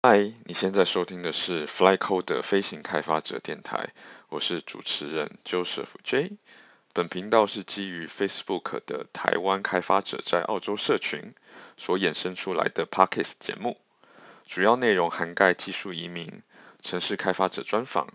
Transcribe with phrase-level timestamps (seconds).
[0.00, 3.92] 嗨，你现在收听的是 FlyCoder 飞行开发者电台，
[4.28, 6.36] 我是主持人 Joseph J。
[6.92, 11.34] 本频道是基于 Facebook 的台湾开发者在澳洲社群
[11.76, 13.76] 所衍生出来的 Podcast 节目，
[14.46, 16.42] 主要内容涵盖技术移民、
[16.80, 18.06] 城市开发者专访、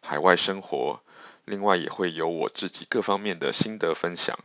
[0.00, 1.02] 海外生活，
[1.44, 4.38] 另外也会有我自己各方面的心得分享。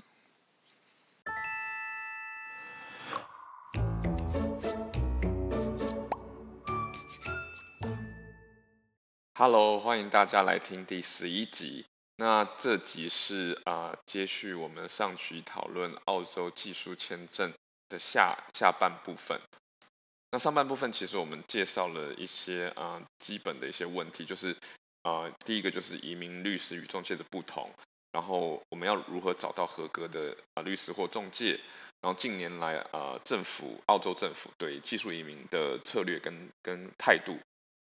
[9.43, 11.87] Hello，欢迎大家来听第十一集。
[12.15, 17.51] 那这集是啊、接续我们上期讨论澳洲技术签证
[17.89, 19.41] 的下下半部分。
[20.29, 24.55] 那上半部分其实我们介绍了一些啊、基本的一些问题，就是
[25.01, 27.71] 啊、第一个就是移民律师与中介的不同，
[28.11, 31.59] 然后我们要如何找到合格的啊律师或中介，
[32.01, 37.39] 然后近年来啊、政府澳洲政府对技术移民的策略跟跟态度。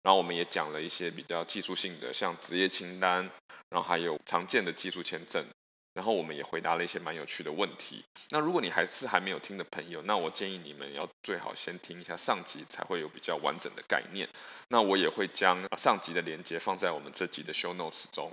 [0.01, 3.29] 然后我们也讲了一些比较技术性的，像职业清单，
[3.69, 5.45] 然后还有常见的技术签证，
[5.93, 8.05] 然后我们也回答了一些蛮有趣的问题。
[8.29, 14.29] 那如果你还是还没有听的朋友，那我建议你们要最好先听一下上集，才会有比较完整的概念。
[14.69, 18.31] 那我也会将上集的连接放在我们这集的 show notes 中。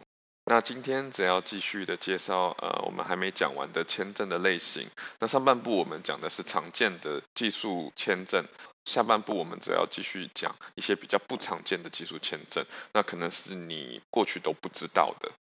[0.48, 4.86] 那今天只要继续的介绍，呃，我们还没讲完的签证的类型。
[5.19, 8.44] 那上半部我们讲的是常见的技术签证，
[8.84, 15.33] 下半部我们则要继续讲一些比较不常见的技术签证，那可能是你过去都不知道的。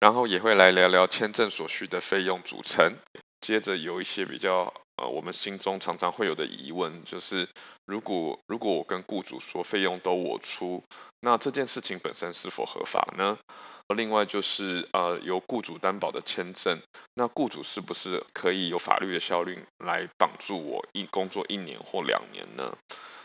[0.00, 2.96] 然后也会来聊聊签证所需的费用组成。
[3.40, 7.48] 接着有一些比较呃，我们心中常常会有的疑问，就是
[7.88, 10.84] 如果如果我跟雇主说费用都我出，
[11.20, 13.38] 那这件事情本身是否合法呢？
[13.96, 16.82] 另外就是呃由雇主担保的签证，
[17.14, 22.76] 那雇主是不是可以有法律的效力来绑住我一工作一年或两年呢？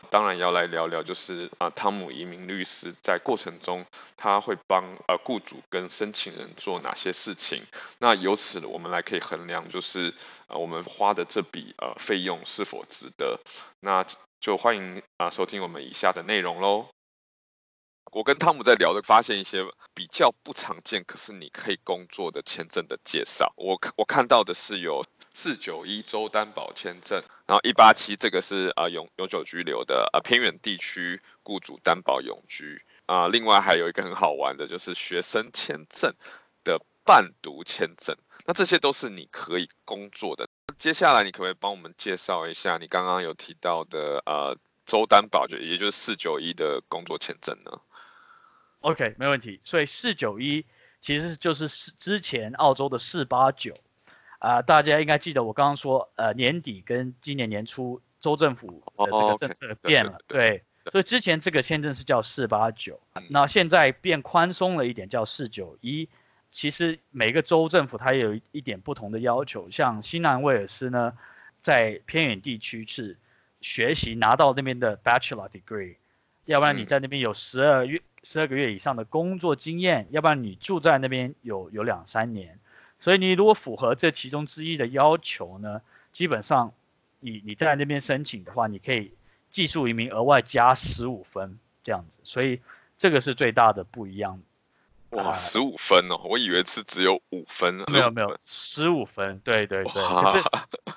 [0.09, 7.61] 当然要来聊聊，就是啊汤姆移民律师在过程中他会帮呃雇主跟申请人做哪些事情？
[8.00, 10.13] 那由此我们来可以衡量，就是
[10.47, 13.41] 呃我们花的这笔呃费用是否值得？
[13.81, 14.06] 那
[14.44, 16.90] 就欢迎啊收听我们以下的内容喽。
[18.12, 23.53] 我跟汤姆在聊的，发现一些比较不常见，可是你可以工作的签证的介绍。
[23.56, 36.14] 我我看到的是有四九一州担保签证，然后一八七这个是啊永永久居留的啊偏远地区雇主担保永居啊，另外还有一个很好玩的就是学生签证
[36.66, 40.50] 的伴读签证，那这些都是你可以工作的。
[40.78, 47.79] 接下来你可不可以帮我们介绍一下你刚刚有提到的呃州担保，就也就是四九一的工作签证呢
[48.81, 49.61] ？OK，没问题。
[49.63, 50.66] 所以四九一
[51.00, 53.73] 其实就是之前澳洲的四八九
[54.39, 66.09] 啊，大家应该记得我刚刚说，呃，年底跟今年年初州政府的这个政策变了，oh, 对，所以之前这个签证是叫四八九，那现在变宽松了一点，叫四九一。
[66.53, 71.18] 其实每个州政府它也有一点不同的要求，像新南威尔斯呢，
[71.62, 73.18] 在偏远地区是
[73.59, 75.96] 学习拿到那边的 Bachelor Degree，
[76.46, 78.02] 要不然你在那边有十二月。
[78.25, 82.58] 十二个月以上的工作经验，要不然你住在那边有有两三年，
[83.02, 85.81] 所以你如果符合这其中之一的要求呢，
[86.14, 86.72] 基本上
[87.20, 89.12] 你你在那边申请的话，你可以
[89.50, 92.62] 技术移民额外加十五分这样子，所以
[92.97, 94.41] 这个是最大的不一样。
[95.13, 97.84] 哇，十五分哦，我以为是只有五分。
[97.91, 100.03] 没有没有，十五分，对对对。
[100.03, 100.44] 可是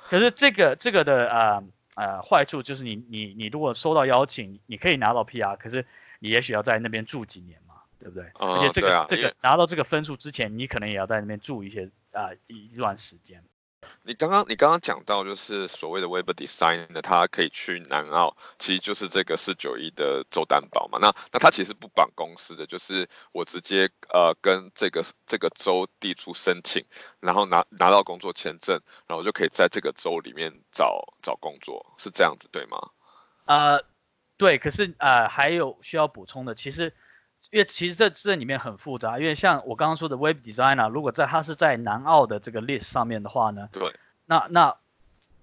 [0.08, 1.62] 可是这个这个的呃
[1.94, 5.86] 呃坏处就是你你你如果收到邀请，你可以拿到 PR，可是。
[6.18, 8.24] 你也许要在那边住几年嘛，对不对？
[8.36, 13.44] 哦、而且这个、啊、这个拿到这个分数之前，你可能也要在那边住一些啊、呃、一段时间。
[14.02, 20.98] 你刚刚你刚刚讲到就是所谓的 Web Design 的，它可以去南澳，其实就是这个四九一的州担保嘛。
[21.00, 26.84] 那那它其实不绑公司的，就是我直接呃跟这个这个州递出申请，
[27.20, 32.90] 然后拿拿到工作签证，然后就可以在这个州里面找找工作，是这样子对吗？
[33.44, 33.84] 呃。
[34.38, 36.94] 对，可是呃还有需要补充的，其实
[37.50, 43.94] 因为其实这这里面很复杂，因为像我刚刚说的 Web Designer，如果在它是在南澳的这个 list 上面的话呢，对，
[44.24, 44.76] 那那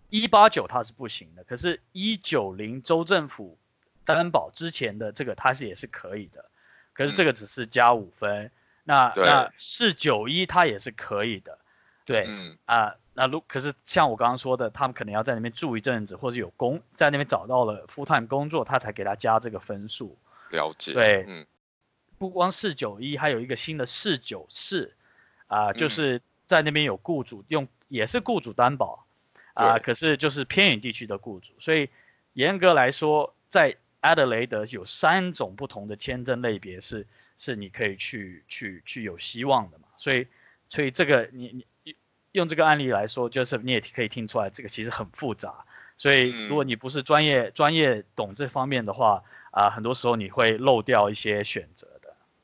[0.09, 3.57] 一八九它是不行的，可是一九零州政府
[4.05, 6.45] 担保之前的这个它是也是可以的，
[6.93, 8.51] 可是这个只是加五分，嗯、
[8.83, 11.57] 那那四九一它也是可以的，
[12.05, 12.85] 对，嗯啊。
[12.85, 20.17] 呃那如可是像我刚刚说的，他们可能要在那边住一阵子，或者有工在那边找到了 full time 工作，他才给他加这个分数。
[20.49, 20.93] 了解。
[20.93, 21.45] 对，嗯，
[22.23, 24.93] 不光四九一，还有一个新的四九四，
[25.47, 29.05] 啊，就是在那边有雇主用，也是雇主担保，
[29.53, 31.89] 啊，可是就是偏远地区的雇主，所以
[32.31, 40.27] 严格来说，在阿德雷德有三种不同的签证类别是是你可以去去去有希望的嘛，所以
[40.69, 41.95] 所以这个你你
[42.31, 45.65] 用这个案例来说，就是你也可以听出来，这个其实很复杂。
[45.97, 51.92] 所以如果你不是专业专业懂这方面的话，啊，很多时候你会漏掉一些选择。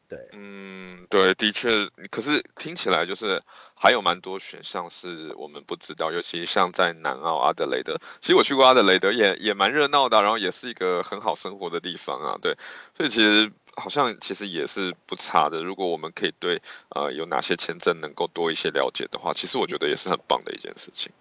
[0.10, 3.44] 对，嗯，对，的确，可是听起来就是
[3.76, 12.58] 还有蛮多选项是我们不知道，尤其像在南澳阿德雷德，其实我去过阿德雷德也也蛮热闹的，然后也是一个很好生活的地方啊，对，
[12.98, 16.60] 所以其实好像其实也是不差的，如果我们可以对
[16.90, 21.12] 呃有哪些签证能够多一些了解的话，其实我觉得也是很棒的一件事情。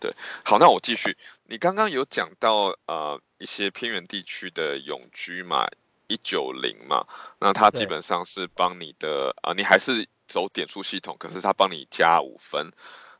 [0.00, 0.14] 对，
[0.46, 5.68] 好，那我继续，你刚刚有讲到呃一些偏远地区的永居嘛？
[6.10, 7.06] 一九零嘛，
[7.38, 12.72] 那他基本上是帮你的啊，你还是走点数系统，可是他帮你加五分。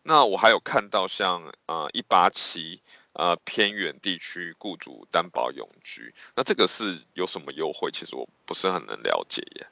[0.03, 2.83] 那我还有看到像啊一八七
[3.13, 7.93] 呃偏远地区雇主担保永居，那这个是有什么优惠？
[7.93, 9.67] 其实我不是很能了解耶。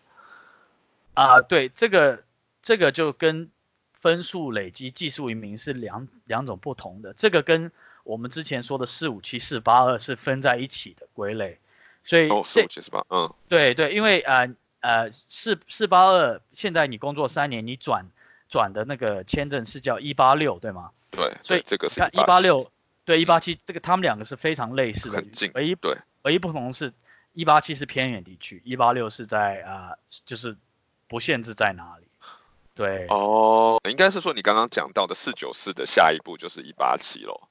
[1.14, 2.22] 啊，对，这个
[2.62, 3.50] 这个就跟
[3.94, 7.72] 分数累积技术移民是两两种不同的，这个跟
[8.04, 11.58] 我们之前说的四五七四八二是分在一起的归类。
[12.08, 14.48] 所以哦，四五七四八，嗯，对对，因为呃
[14.80, 18.06] 呃四四八二，现在你工作三年，你转
[18.48, 20.92] 转的那个签证是叫一八六，对吗？
[21.10, 22.72] 对，所以这个是一八六，
[23.04, 26.94] 对一八七，这个他们两个是非常类似的，很近，唯一对，唯一不同是，
[27.34, 30.56] 一八七是偏远地区，一八六是在啊、呃，就是
[31.08, 32.06] 不限制在哪里。
[32.74, 37.48] 对，哦，应该是说你刚刚讲到的四九四的下一步就是一八七咯，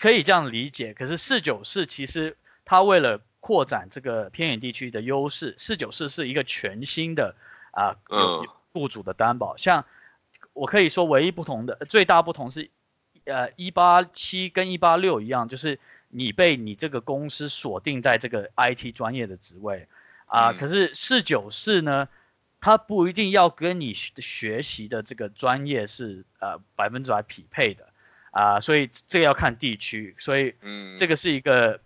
[0.00, 0.94] 可以这样理解。
[0.94, 7.34] 可是四九四其实它为了扩展这个偏远地区的优势，四九四是一个全新的
[7.72, 9.58] 啊，呃雇主的担保。
[9.58, 9.84] 像
[10.54, 12.70] 我可以说，唯一不同的最大不同是，
[13.24, 15.78] 呃，一八七跟一八六一样，就是
[16.08, 19.88] 你被你这个公司锁定在这个 IT 专业的职位
[20.24, 20.54] 啊。
[20.54, 22.08] 可是四九四呢，
[22.62, 27.88] 它不一定要跟你学习的这个专业是呃百分之百匹配的
[28.30, 31.78] 啊，所以这个要看地区，所以嗯，这个是一个。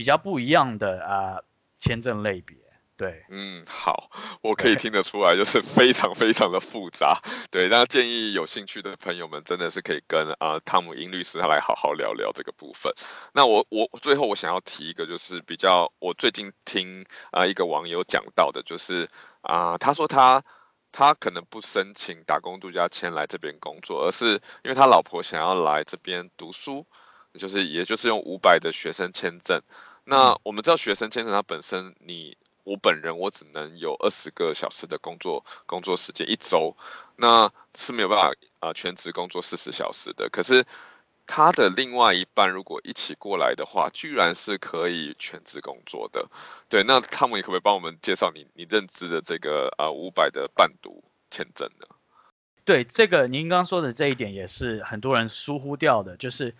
[0.00, 1.42] 比较不一样的啊
[1.78, 2.56] 签证类别，
[2.96, 4.10] 对，嗯，好，
[4.40, 7.20] 我可以听得出来，就是非常非常的复杂，
[7.50, 12.94] 对，那建议有兴趣的朋友们真的是可以跟啊汤姆英律师他来好好聊聊这个部分。
[13.34, 19.06] 那我我最后我想要提一个，就是比较我最近听啊一个网友讲到的，就是
[19.42, 20.42] 啊他说他
[20.92, 26.86] 他可能不申请打工度假签来这边工作，而是因为他老婆想要来这边读书，
[27.38, 29.60] 就是也就是用五百的学生签证。
[30.04, 36.76] 那我们知道学生签证，它本身你我本人我只能有二十个小时的工作工作时间一周，
[37.16, 40.28] 那是没有办法啊全职工作四十小时的。
[40.30, 40.64] 可是
[41.26, 46.28] 他的另外一半如果一起过来的话，居然是可以全职工作的。
[46.68, 51.86] 对，那汤姆，你可不可以帮我们介绍你你认知的这个啊五百的伴读签证呢？
[52.64, 56.54] 对，这个您刚刚说的这一点也是很多人疏忽掉的，就是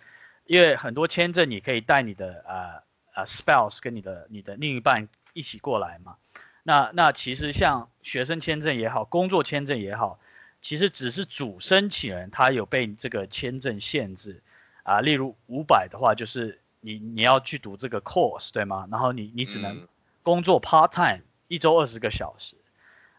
[0.45, 2.83] 因为很多签证你可以带你的啊。
[3.13, 6.15] 啊，spouse 跟你的你的另一半一起过来嘛？
[6.63, 10.19] 那那其实像学生签证也好，工作签证也好，
[10.61, 14.41] 其实只是主申请人他有被这个签证限制
[14.83, 15.01] 啊。
[15.01, 18.87] 例如五百的话，就是你你要去读这个 course 对吗？
[18.91, 19.87] 然后你你只能
[20.21, 22.55] 工作 part time 一周二十个小时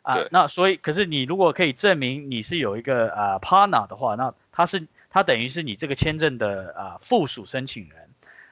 [0.03, 0.25] 啊。
[0.31, 8.09] 那所以可是你如果可以证明你是有一个啊 partner 的话，那他是他等于是你这个签证的啊附属申请人。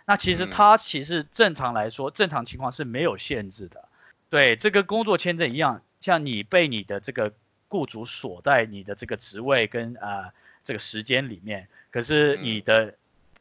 [0.07, 3.89] 那其实它其实正常来说，正常情况是没有限制的。
[4.29, 7.33] 对，这个工作签证一样，像你被你的这个
[7.69, 10.33] 雇主锁在你的这个职位跟啊、呃、
[10.65, 12.95] 这个时间里面，可是你的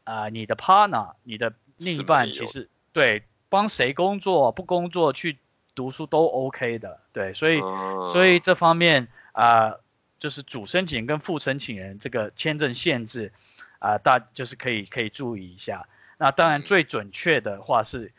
[0.03, 5.37] 啊、呃、你的 partner，你的另一半其实对帮谁工作不工作去
[5.73, 6.99] 读书都 OK 的。
[7.13, 7.59] 对，所以
[8.11, 9.79] 所以这方面啊、呃、
[10.19, 13.31] 就是主申请跟副申请人这个签证限制
[13.79, 15.87] 啊、呃，大就是可以可以注意一下。
[16.21, 18.11] 那当然，最准确的话是，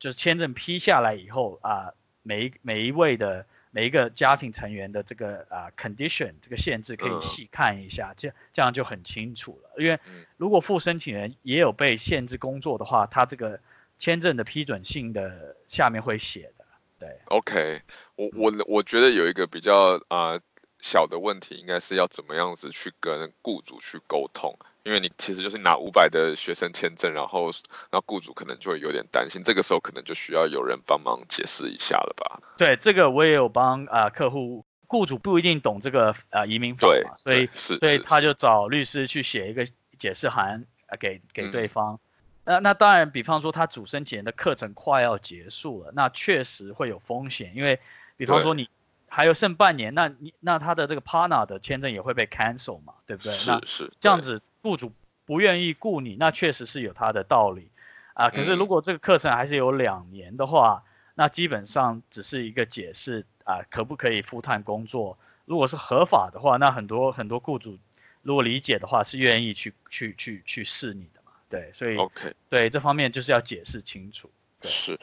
[0.00, 9.70] 就是签证批下来以后啊，每一每一位的每一个家庭成员的这个啊 condition 这个限制可以细看一下，这这样就很清楚了。
[9.78, 10.00] 因为
[10.36, 13.60] 如果副申请人也有被限制工作的话，他这个
[14.00, 16.64] 签证的批准信的下面会写的。
[16.98, 17.82] 对，OK，
[18.16, 20.40] 我我我觉得有一个比较啊
[20.84, 24.54] 小的问题，应该是要怎么样子去跟雇主去沟通。
[24.82, 27.46] 因为你其实就是拿五百的学生签证，然后，
[27.90, 32.38] 然后雇主可能就会有点担心，这个时候可能就需要有人帮忙解释一下了吧？
[32.58, 39.66] 对，这个我也有帮啊、呃、客户，雇主不一定懂这个啊、呃、移民法嘛，所以是，所以他就找律师去写一个
[39.98, 40.66] 解释函
[41.00, 41.98] 给给对方。
[42.44, 47.80] 那那当然，比方说他主申请人的课程快要结束了，那确实会有风险，因为
[48.18, 48.68] 比方说你
[49.14, 53.32] 还有剩半年，那你那他的这个 partner 的签证也会被 cancel 嘛，对不对？
[53.32, 53.92] 是是。
[54.00, 54.92] 这样子雇主
[55.24, 57.70] 不愿意雇你，那确实是有他的道理
[58.14, 58.30] 啊。
[58.30, 65.16] 可是如果这个课程还是有两年的话，嗯、那基本上只是一个解释啊，可不可以 full time 工作？
[65.44, 67.78] 如果是合法的话，那很多很多雇主
[68.22, 71.30] 如果理解的话，是愿意去去去去试你的嘛。
[71.48, 74.28] 对，所以 OK，对这方面就是要解释清楚。
[74.62, 74.98] 是，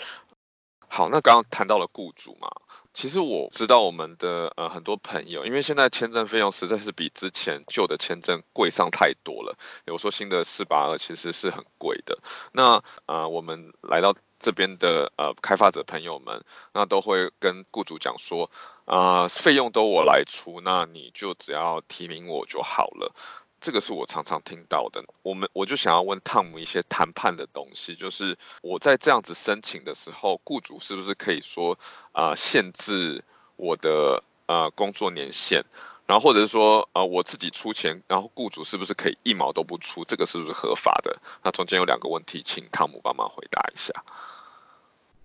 [0.94, 2.52] 好，那刚刚谈到了雇主嘛，
[2.94, 9.58] 其实我知道我们的呃很多朋友，因为现在签证费用实在是比之前旧的签证贵上太多了。
[9.86, 12.20] 比如说新的四八二其实是很贵的。
[12.52, 16.44] 那呃我们来到这边的呃开发者朋友们，
[16.74, 18.52] 那都会跟雇主讲说，
[18.84, 23.16] 啊、呃、费用都我来出，那你就只要提名我就好了。
[23.62, 31.78] 这个是我常常听到的，我们我就想要问汤姆一些谈判的东西，就是我在这样子申请的时候，雇主是不是可以说
[32.12, 33.24] 啊、限制
[33.58, 35.64] 我的呃工作年限，
[36.08, 41.20] 然后或者是说呃我自己出钱，然后雇主是不是可以一毛都不出，这个是不是合法的？
[41.44, 43.94] 那中间有两个问题，请汤姆帮忙回答一下。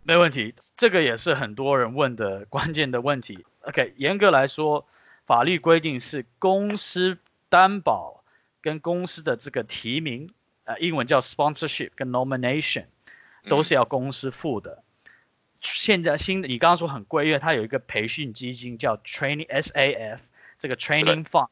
[0.02, 3.46] 没问题，这个也是很多人问的关键的问题。
[3.62, 4.86] OK，严格来说，
[5.24, 7.16] 法律规定是公司
[7.48, 8.15] 担保。
[8.66, 12.86] 跟公司的这个提名，呃，英文叫 sponsorship 跟 nomination，
[13.48, 14.82] 都是要公司付的。
[15.04, 15.10] 嗯、
[15.60, 20.18] 现在新的，你刚刚说很贵，因为它有一个培训基金叫 training SAF，
[20.58, 21.46] 这个 training fund，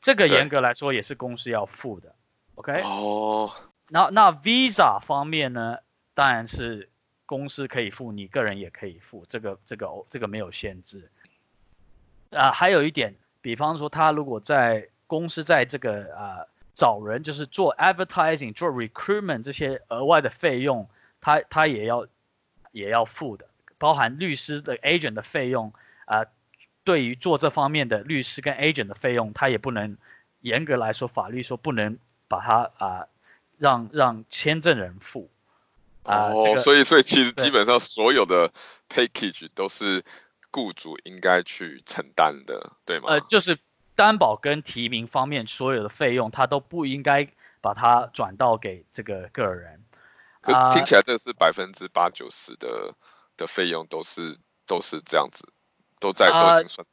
[0.00, 2.14] 这个严格来说也是公司要付的。
[2.54, 2.80] OK？
[2.80, 3.52] 哦。
[3.90, 5.80] 那那 visa 方面呢，
[6.14, 6.88] 当然是
[7.26, 11.10] 公司可以付，你个人也可以付，这个这个哦这个没有限制。
[12.30, 20.88] 啊、呃，还有一点，比方说他如果在公司在这个啊、呃、找人，就是做 advertising、做 recruitment 这些额外的费用，
[21.20, 22.06] 他他也要
[22.70, 23.46] 也要付的，
[23.78, 25.72] 包含律师的 agent 的费用
[26.04, 26.26] 啊、呃。
[26.84, 29.98] 对于做这方面的律师跟 agent 的费用，他也不能
[30.40, 31.98] 严格来说，法律说不能
[32.28, 33.08] 把它啊、呃、
[33.58, 35.28] 让让签证人付
[36.04, 36.32] 啊。
[36.32, 38.50] 哦，这个、所以所以其实基本上所有的
[38.88, 40.02] package 都是
[40.50, 43.08] 雇主应该去承担的，对吗？
[43.08, 43.58] 呃，就是。
[43.98, 47.26] 担保跟提名方面所有的费用，他都不应该
[47.60, 49.82] 把它转到给这个个人。
[50.40, 52.94] 可听起来这是百分之八九十的
[53.36, 54.38] 的费用都是
[54.68, 55.52] 都是这样子，
[55.98, 56.86] 都在都已经算。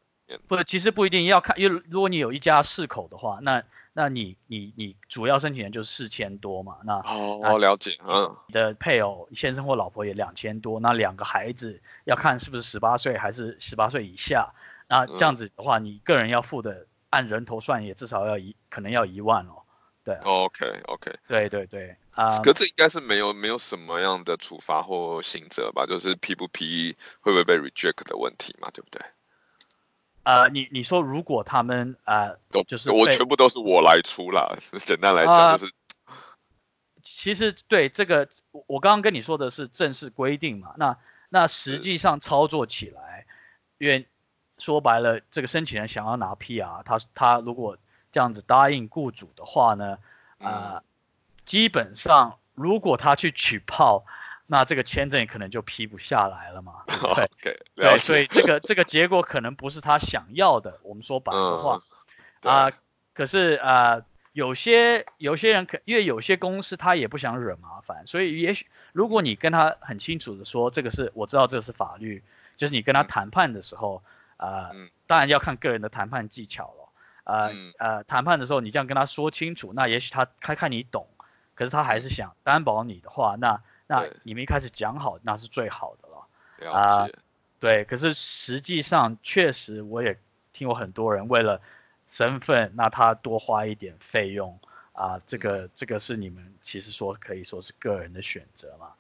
[0.48, 3.62] 不，其实不一定要看，因为如果你有一家四口的话，那
[3.94, 6.78] 那你你你主要申请人就是四千多嘛。
[6.86, 8.36] 那哦，我了解，嗯。
[8.48, 14.56] 你的配偶先生或老婆也两千多，那两个孩子要看是不是十八岁还是十八岁以下。
[14.88, 16.88] 那这样子的话，你个人要付的。
[17.16, 19.64] 按人头算也至少要一，可能要一万哦。
[20.04, 25.86] 对，OK OK，对对对，啊，可这应该是没有没有什么样的处罚或刑责吧？
[25.86, 29.02] 就是批不批会不会被 reject 的问题嘛，对不对？
[30.24, 34.56] 啊、呃，你你说如果他们啊，呃、都就是我全部都是我来出啦，
[34.86, 35.74] 简单来讲就是、
[36.06, 36.14] 呃。
[37.02, 38.28] 其实对这个，
[38.68, 40.98] 我刚刚跟你说的是正式规定嘛，那
[41.30, 43.26] 那实际上操作起来，
[43.78, 44.06] 因为。
[44.58, 47.78] 说白了，这个申请人想要拿 PR，他他如果
[48.12, 49.98] 这样子答应雇主的话呢，
[50.40, 50.82] 啊、
[51.46, 54.06] 基本上如果他去取炮，
[54.48, 56.84] 那这个签证可能就批不下来了嘛。
[56.88, 60.80] 对、okay, 对，所以这个这个结果可能不是他想要的。
[60.84, 61.82] 我们说白的话，
[62.44, 62.74] 啊、嗯呃，
[63.14, 72.24] 可是啊、呃，有些有些人可，因为有些公司他也不想惹麻烦，所以也许如果你跟他很清楚的说，这个是我知道这个是法律，
[72.56, 74.02] 就是你跟他谈判的时候。
[74.06, 74.72] 嗯呃，
[75.08, 76.90] 当然要看个人的谈判技巧了。
[77.24, 81.08] 呃、嗯、呃，谈判的时候你这样跟他说清楚，那也许他看看你懂，
[81.56, 86.72] 可是他还是想担保你的话，那那你们一开始讲好，那是最好的了。
[86.72, 87.10] 啊、呃，
[87.60, 90.20] 对，可是实际上确实我也
[90.54, 91.60] 听过很多人为了
[92.10, 94.60] 身份，那他多花一点费用
[94.94, 98.92] 啊、呃，这个这个是你们其实说可以说是个人的选择嘛。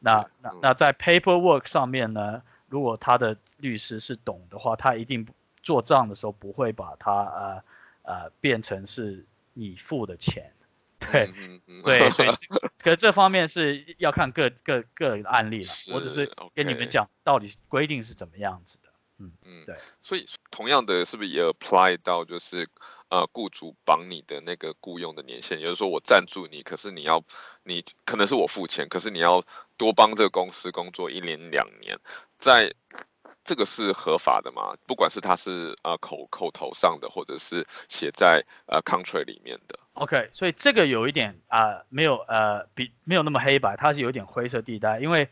[0.00, 2.42] 那那那在 paperwork 上面呢？
[2.68, 5.26] 如果他的律师是懂的话，他一定
[5.62, 7.62] 做账的时候不会把它呃
[8.02, 10.52] 呃变成是你付的钱，
[10.98, 12.28] 对，嗯嗯、对， 所以
[12.78, 18.87] 可是这方面是要看各各个人的案例了，我只是跟你们讲到底规定是怎么样子的，
[19.18, 22.68] 嗯嗯，对，所以同样的是不是也 apply 到就是
[23.08, 27.24] 呃雇主绑你的那个雇佣的年限，也就是说我赞助你，可是你要
[27.64, 29.42] 你可能是我付钱，可是你要
[29.76, 31.98] 多帮这个公司工作一年两年，
[32.38, 32.72] 在
[33.44, 34.76] 这个是合法的吗？
[34.86, 39.78] 不管是他是呃口口头上的，或者是写在呃 contract 里面的。
[39.94, 45.28] OK，所以这个有一点啊、呃，没有呃比没有那么黑白，它是有点灰色地带，因为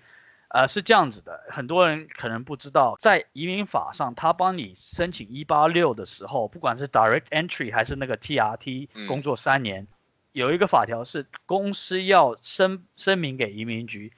[0.49, 9.88] 呃是这样子的，很多人可能不知道，在移民法上，他帮你申请一八六的时候，不管是 direct entry 还是那个 TRT 工作三年，嗯、
[10.33, 14.12] 有一个法条是公司要申声明给移民局，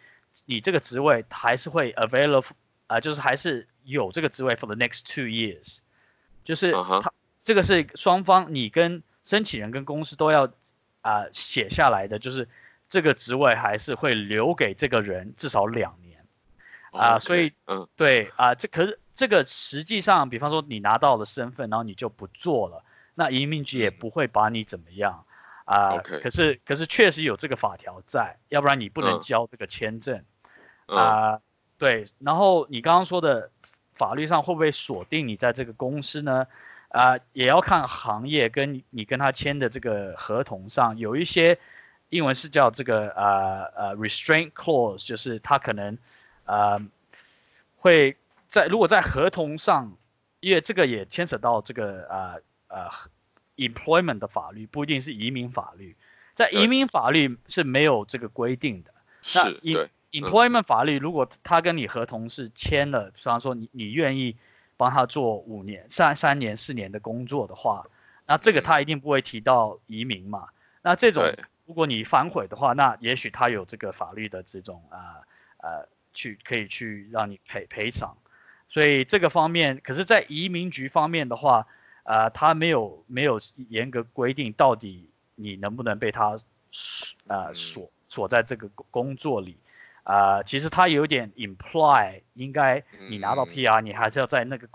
[0.46, 2.50] 你这个职位还是会 available
[2.86, 3.66] 啊、呃，就是还是。
[3.88, 5.78] 有这个职位 for the next two years，
[6.44, 7.10] 就是他、uh huh.
[7.42, 10.44] 这个是双方你跟申请人跟公司都要
[11.00, 12.46] 啊、呃、写下来的，就是
[12.90, 16.17] 这个职位还是会留给这个人至少两年
[16.92, 17.88] 啊.所以嗯、uh.
[17.96, 25.24] 对啊、呃，这可是这个实际上，比方说你拿到了身份，然后你就不做了，那移民局也不会把你怎么样
[25.64, 30.24] 啊.可是可是确实有这个法条在，要不然你不能交这个签证
[30.86, 30.96] 啊、uh.
[30.96, 31.32] uh.
[31.32, 31.42] 呃，
[31.78, 33.50] 对，然后你刚刚说的。
[33.98, 36.46] 法律上会不会锁定你在这个公司呢？
[36.90, 41.58] 啊、呃，也要看行业跟你跟他签的这个合同上有一些
[42.08, 45.98] 英文是叫这个呃呃 restraint clause，就是他可能
[46.48, 46.80] 呃
[47.76, 48.16] 会
[48.48, 49.96] 在如果在合同上，
[50.40, 52.90] 因为这个也牵扯到这个呃呃
[53.56, 55.96] employment 的法律，不一定是移民法律，
[56.34, 58.90] 在移民法律是没有这个规定的。
[59.22, 59.90] 是那对。
[60.10, 64.38] Employment 法律，如果他跟你合同是签了，比方说你你愿意
[64.78, 67.86] 帮他做五年、三三年、四年的工作的话，
[68.26, 70.48] 那这个他一定不会提到移民嘛。
[70.80, 71.30] 那这种
[71.66, 75.20] 如果你反悔的话，那也许他有这个法律的这种啊
[75.58, 75.86] 呃
[76.18, 78.16] 去可以去让你赔赔偿。
[78.68, 81.68] 所以这个方面，可是，在移民局方面的话，
[82.02, 86.38] 呃，他没有没有严格规定到底你能不能被他
[87.28, 89.56] 呃锁锁在这个工作里。
[90.02, 94.66] 啊、呃，其实他有点 imply，应该你拿到 PR，、嗯、你还是要在那个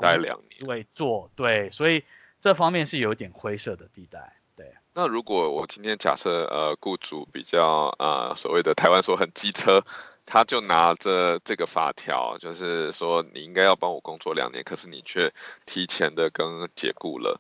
[0.48, 2.04] 职位做，对，所以
[2.40, 4.74] 这方面是有点灰色的地带，对。
[4.94, 9.84] 那如果我今天假设呃，雇主比较呃所谓的台湾说很机车，
[10.26, 15.34] 他就拿着这个法条，就是说你应该要帮我工作两年，可是你却
[15.66, 17.40] 提前的跟解雇了，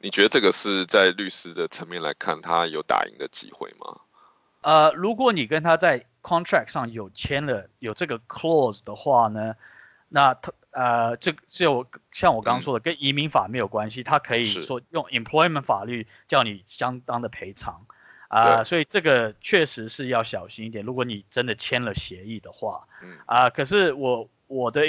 [0.00, 4.00] 你觉得这个是在律师的层面来看，他有打赢的机会吗？
[4.62, 9.54] 呃，如果你跟他在 contract 上有签了有这个 clause 的话呢，
[10.08, 17.86] 那他呃，这只有像我刚刚说的，嗯、跟移民法没有关系，他可以说用 employment 法律叫你相当的赔偿
[18.36, 20.84] 啊，呃、所以这个确实是要小心一点。
[20.84, 24.82] 如果你真的签了协议的话，嗯啊、呃，可是我我的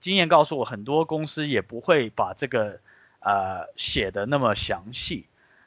[0.00, 2.80] 经验告诉我，很多公司也不会把这个
[3.20, 5.26] 呃写的那么详细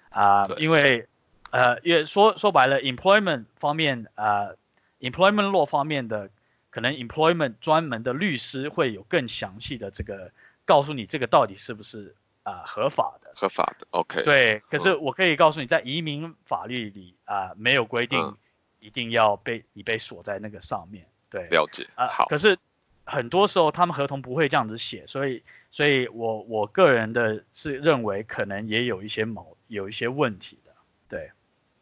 [0.10, 1.08] 啊，呃、因为。
[1.50, 4.58] 呃，也说说白了，employment 方面，呃
[5.00, 6.30] ，employment law 方面的，
[6.70, 10.34] 可能 employment 专门的律师会有更详细的这个，
[10.66, 12.16] 告诉你这个到底是不是
[12.48, 13.34] 啊、呃、合法的。
[13.36, 14.24] 合法的，OK。
[14.24, 18.36] 对，可是我可以告诉你，在移民法律里啊、呃，没有规定
[18.80, 21.06] 一定要被你被锁在那个上面。
[21.30, 21.84] 对，了解。
[21.96, 22.26] 啊、呃，好。
[22.28, 22.58] 可是
[23.04, 30.72] 很多时候他们合同不会这样子写，所以，所以我我个人的是认为可能也有一些毛，有一些问题的，
[31.10, 31.32] 对。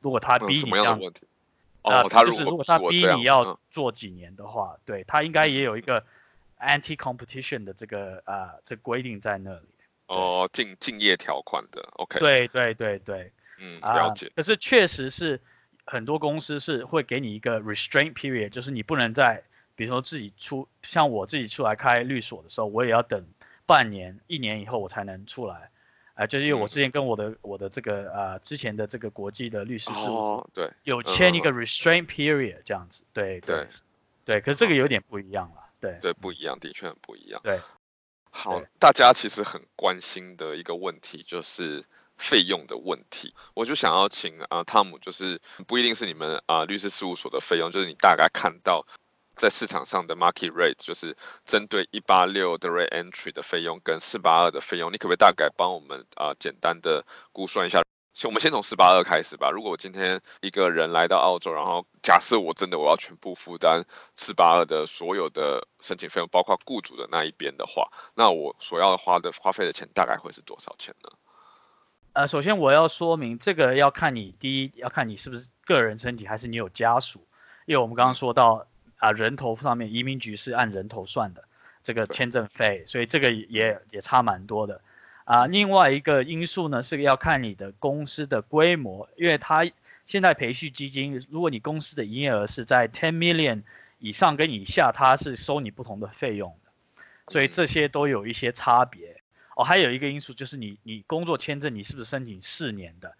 [0.02, 1.14] 如果他逼你这样子，
[1.84, 6.04] 呃，就是如果他逼你要做几年的话，对，他应该也有一个
[6.60, 9.68] anti-competition 的这个啊这规定在那里。
[10.08, 12.20] 哦，竞竞业条款的，OK。
[12.20, 14.32] 对对对对，嗯，了解。
[14.36, 15.42] 可是确实是
[15.86, 19.44] 很多公司是会给你一个 restraint period，就是你不能在，
[19.76, 23.26] 比如说自己出，像我自己出来开律所的时候，我也要等
[23.66, 25.72] 半年、一年以后我才能出来。
[26.14, 33.68] 啊、呃，就是因为我之前跟我的、嗯、我的这个呃之前的这个国际的律师事务所，哦、对，有签一个 restraint period 这样子，对对
[34.24, 37.60] 对，对，可是这个有点不一样了，对对，不一样，的确很不一样，对。
[38.36, 41.86] 好，大家其实很关心的一个问题就是
[42.18, 48.86] 费用的问题，我就想要请啊汤姆，就是不一定是你们啊、呃、律师事务所的费用，就是你大概看到。
[49.38, 57.84] 在市场上的 market rate 就是针对一八六的 direct entry 的费用跟四八二的费用，你可不可以大概帮我们啊、呃、简单的估算一下？
[58.16, 59.52] 先我们先从四八二开始吧。
[59.52, 63.84] 如果我今天一个人来到澳洲，然后假设我真的我要全部负担
[64.16, 71.10] 四八二的所有的申请费用，包括雇主的那一边的话，那我所要花的花费的钱大概会是多少钱呢？
[72.14, 77.28] 呃，首先我要说明，这个要看你第一要看你是不是个人申请，还是你有家属，
[77.66, 78.56] 因为我们刚刚说到。
[78.56, 81.44] 嗯啊，人头上面移民局是按人头算的，
[81.84, 84.80] 这个签证费，所以这个也也差蛮多的。
[85.26, 89.70] 啊，另外一个因素呢是要看你的公司的规模，因为它
[90.06, 93.64] 现在培训基金，如果你公司的营业额是在 ten million
[94.00, 96.72] 以上跟以下，它是收你不同的费用的。
[97.34, 99.22] 所以这些都有一些差别。
[99.56, 103.16] 哦，还有一个因素就是你你工作签证你是不是申请四年的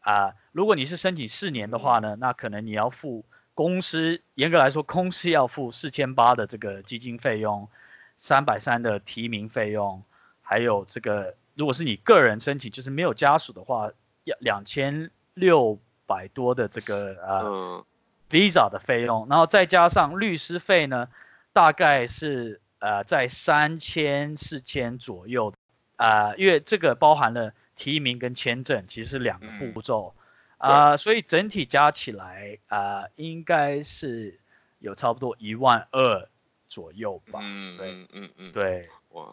[0.00, 7.68] 啊、如果你是申请四年的话呢，那可能你要付公司严格来说公司要付四千八的这个基金费用，
[8.16, 10.02] 三百三的提名费用，
[10.48, 13.90] 还有这个如果是你个人申请就是没有家属的话，
[14.24, 17.84] 要两千六百多的这个呃、嗯、
[18.30, 21.10] visa 的费用，然后再加上律师费呢，
[21.52, 25.52] 大概是呃在三千四千左右。
[25.96, 30.14] 啊、呃，因为这个包含了提名跟签证，其实是两个步骤，
[30.56, 34.40] 啊、所以整体加起来啊、呃，应该是
[34.78, 36.26] 有差不多一万二
[36.68, 37.40] 左右吧。
[37.42, 38.88] 嗯对嗯嗯嗯，对。
[39.10, 39.26] 哇，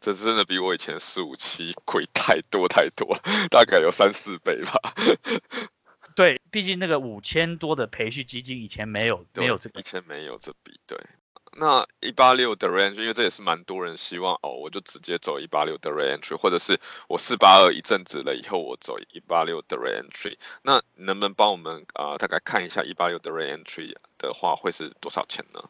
[0.00, 4.94] 这真的比我以前四五七贵太多太多了， 大概有三四倍吧。
[6.14, 10.98] 对，毕竟那个五千多的培训基金以前没有没有这个，以前没有这笔，对。
[11.60, 20.36] 那一八六 direct entry，因为这也是蛮多人希望哦，我就直接走一八六 direct entry，或者是我四八二一阵子了以后，我走一八六 direct entry。
[20.62, 25.64] 那能不能帮我们啊、呃，大概看一下一八六 direct entry 的话会是多少钱呢？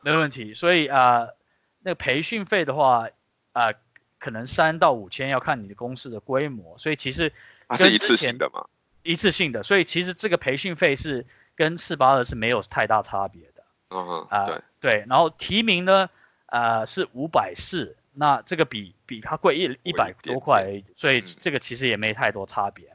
[0.00, 1.36] 没问题，所以啊、呃，
[1.80, 3.08] 那个培训费的话
[3.52, 3.74] 啊、呃，
[4.18, 7.32] 可能三到五千要看你的公司的规模，所以其实
[7.68, 8.66] 它是一次性的嘛？
[9.02, 13.64] 一次性的，所以其实这个培训费是跟四八二是没有太大差别的。
[13.90, 16.10] 嗯哼，啊、呃，对对，然后提名呢，
[16.46, 22.94] 呃，是五百四，那这个比比它贵一一百多块而已，所以这个其实也没太多差别。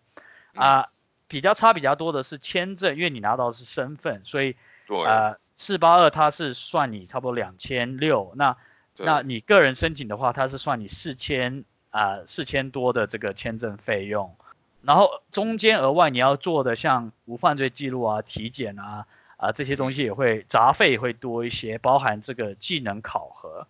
[0.53, 0.89] 啊、
[1.27, 4.55] 比较差比较多的是签证，因为你拿到的是身份，所以
[4.87, 8.55] 呃，四八二它是算你差不多两千六，那
[8.97, 14.35] 那你个人申请的话，它是算你四千啊四千多的这个签证费用，
[14.81, 19.05] 然后中间额外你要做的像无犯罪记录啊、体检啊。
[19.35, 23.67] 啊，这些东西也会杂费也会多一些，包含这个技能考核，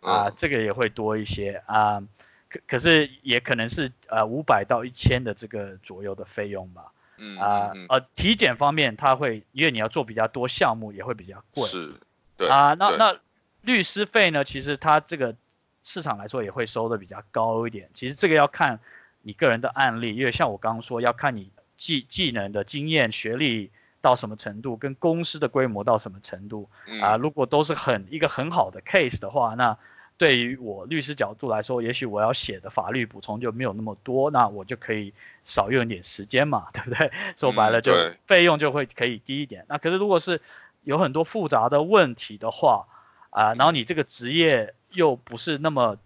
[0.00, 2.02] 啊，这个也会多一些啊，
[2.48, 11.94] 可可是也可能是呃五百到一千的这个左右的费用吧，嗯啊呃体检方面它会因为你要做比较多项目也会比较贵，是，
[12.36, 13.16] 对啊，那那
[13.62, 15.34] 律师费呢，其实它这个
[15.82, 18.80] 市场来说也会收的比较高一点，其实这个要看
[19.22, 23.70] 你个人的案例，因为像我刚刚说要看你技技能的经验学历。
[24.02, 26.68] 到什么程度，跟公司的规模到什么程度
[27.00, 27.16] 啊？
[27.18, 29.78] 如果都是很一个很好的 case 的话，那
[30.18, 37.12] 对于我律师角度来说，也许我要写的法律补充就没有那么多，那我就可以少用一点时间嘛， 对不对？
[37.36, 37.94] 说白了就
[38.24, 39.66] 费用就会可以低一点。
[39.68, 40.40] 那可是如果是
[40.82, 42.88] 有很多复杂的问题的话
[43.32, 45.98] 啊，然后你这个职业又不是那么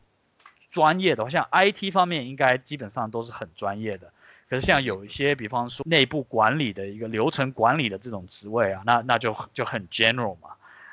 [0.70, 4.12] 专业的话，像 IT 方面应该基本上都是很专业的。
[4.48, 10.50] 可是像有一些，比方说内部管理的一个流程管理的这种职位啊，那那就就很 general 嘛，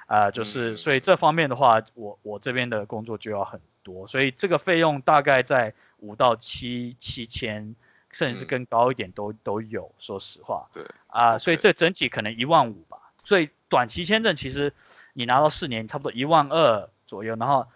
[0.07, 7.75] 啊、呃，就是所以这方面的话，我我这边的工作就要很多，所以这个费用大概在五到七七千，
[8.11, 10.67] 甚至是更高一点都都有，说实话。
[10.73, 10.83] 对。
[11.05, 12.97] 啊，所以这整体可能一万五吧。
[13.23, 14.73] 所以短期签证其实
[15.13, 17.67] 你拿到四年差不多一万二左右，然后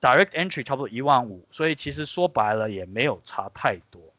[0.00, 4.14] direct entry 差不多一万五，所以其实说白了也没有差太多。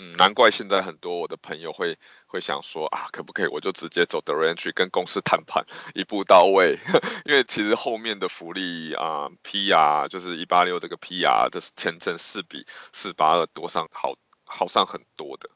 [0.00, 6.78] 嗯，难怪现在很多我的朋友会会想说啊，可不可以我就直接走 direct entry 跟公司谈判一步到位？
[7.26, 15.50] 因为其实后面的福利啊，PR 就是一八六这个 PR 的签证是比四八二多上好好上很多的。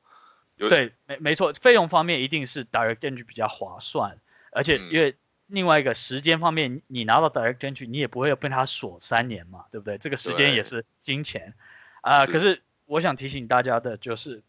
[0.68, 4.20] 对，没没错，费用方面一定是 direct entry 比较划算，
[4.52, 9.98] 而且因为另外一个时间方面，你拿到 direct entry 你也不会被他锁三年嘛，对不对？
[9.98, 11.54] 这个时间也是金钱
[12.00, 12.62] 啊、呃，可是。
[12.86, 14.42] 我想提醒大家的就是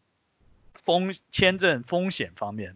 [0.74, 2.76] 风签证风险方面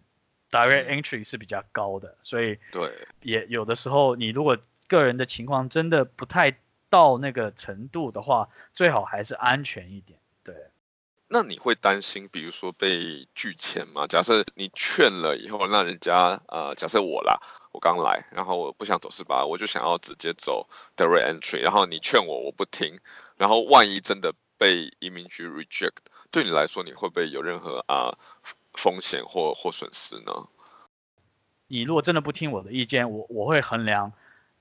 [0.50, 6.56] ，direct entry 是比较高的，所以对也有的时候你如果个人的情况真的不太
[6.88, 10.18] 到那个程度的话，最好还是安全一点。
[10.42, 10.54] 对，
[11.26, 14.06] 那你会担心，比如说被拒签吗？
[14.06, 17.42] 假设你劝了以后，让人家呃，假设我啦，
[17.78, 22.98] 我刚来，然后我不想走四八，我就想要直接走 direct entry，然后你劝我我不听，
[23.36, 24.34] 然后万一真的。
[24.60, 25.98] 被移民局 reject，
[26.32, 28.18] 对你来说，你会不会有任何啊
[28.72, 30.48] 风险或或损失呢？
[31.68, 34.12] 你如果真的不听我的意见，我我会衡量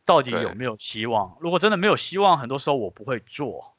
[0.05, 1.35] 到底有没有希望。
[1.39, 3.73] 如果真的没有希望，很多时候我不会做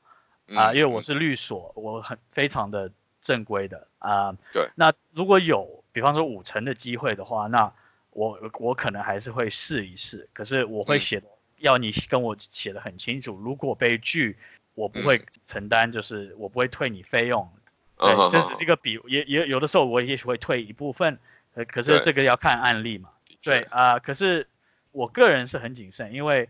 [0.48, 2.90] 啊、呃，因为我是律所，我很非常的
[3.22, 4.36] 正规的啊、呃。
[4.52, 4.68] 对。
[4.74, 7.72] 那如果有，比方说五成的机会的话，那
[8.18, 10.28] 我我可能还是会试一试。
[10.32, 11.28] 可是我会写、嗯，
[11.58, 14.36] 要你跟我写的很清楚，如果被拒。
[14.78, 17.50] 我不会承担，就是我不会退你费用，
[17.96, 21.18] 对，这只是一个比，也也有的时候我也许会退一部分，
[21.54, 23.10] 呃，可是这个要看案例嘛，
[23.42, 24.46] 对啊、呃，可是
[24.92, 26.48] 我个人是很谨慎，因为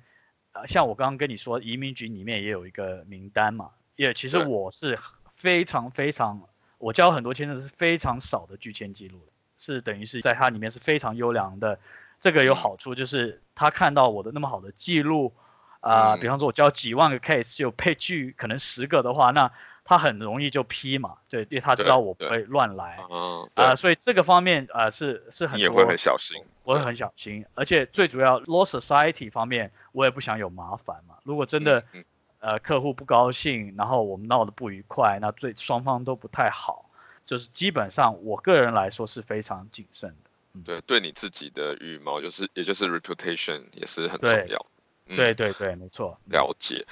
[0.53, 4.99] 呃，像我刚刚跟你说，移民局里面也有一个名单嘛，也其实我是
[5.35, 11.79] 非常非常，我交很多签证是非常少的拒签记录的，是等于是在它里面是非常优良的。
[12.21, 15.33] 这个有好处就是他看到我的那么好的记录，
[15.79, 19.53] 啊、呃，比方说我交几万个 case 就配剧可能十个的话，那
[19.85, 22.97] 他很容易就批嘛，对，因为他知道我不会乱来，
[23.55, 32.05] 啊、呃，所以这个方面啊、呃、是是很，你也会很小心，我会很小心，而且最主要 law society 方面我也不想有麻烦嘛，如果真的、嗯嗯、
[32.41, 36.88] 呃客户不高兴，然后我们闹得不愉快，那最双方都不太好，
[37.29, 40.31] 就是基本上我个人来说是非常谨慎的。
[40.65, 44.67] 对，对你自己的羽毛就是，也就是 reputation 也是很重要。
[45.07, 46.19] 对，嗯、对对对，没错。
[46.25, 46.87] 了解。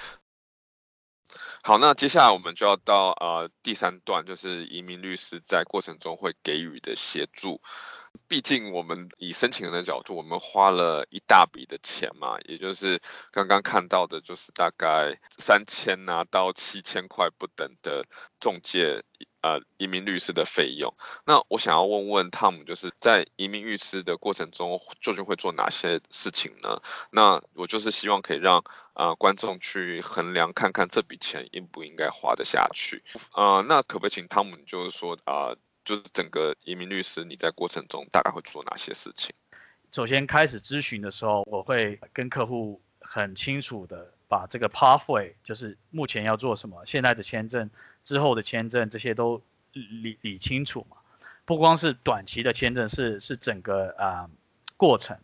[1.63, 7.59] 好，那接下来我们就要到呃第三段，就是移民律师在过程中会给予的协助。
[8.29, 18.05] 毕竟我们以申请人的角度，我们花了一大笔的钱嘛，也就是刚刚看到的，就是大概三千啊到七千块不等的
[18.39, 19.03] 中介。
[19.47, 20.93] 呃，移民律师的费用。
[21.25, 26.81] 那我想要问问汤姆，就是在移民律师的过程中，究竟会做哪些事情呢？
[27.11, 33.03] 那我就是希望可以让呃观众去衡量看看这笔钱应不应该花得下去。
[33.33, 39.33] 呃，那可不可以请汤姆，就是说啊、呃，就是整个移民律师你在过程中大概会做哪些事情？
[39.91, 47.69] 首先开始咨询的时候，我会跟客户很清楚的把这个 pathway，就是目前要做什么，现在的签证。
[48.07, 49.41] 之后的签证这些都
[49.73, 50.95] 理理清楚嘛，
[51.43, 54.29] 不光是短期的签证，是是整个啊、呃、
[54.77, 55.17] 过程